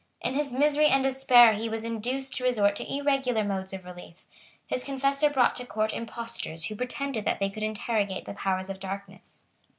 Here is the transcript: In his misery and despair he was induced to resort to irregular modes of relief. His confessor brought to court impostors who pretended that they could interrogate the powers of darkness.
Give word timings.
In 0.19 0.33
his 0.33 0.51
misery 0.51 0.87
and 0.87 1.03
despair 1.03 1.53
he 1.53 1.69
was 1.69 1.85
induced 1.85 2.33
to 2.33 2.43
resort 2.43 2.75
to 2.77 2.91
irregular 2.91 3.43
modes 3.43 3.71
of 3.71 3.85
relief. 3.85 4.25
His 4.65 4.83
confessor 4.83 5.29
brought 5.29 5.55
to 5.57 5.65
court 5.67 5.93
impostors 5.93 6.65
who 6.65 6.75
pretended 6.75 7.23
that 7.25 7.37
they 7.37 7.51
could 7.51 7.61
interrogate 7.61 8.25
the 8.25 8.33
powers 8.33 8.71
of 8.71 8.79
darkness. 8.79 9.43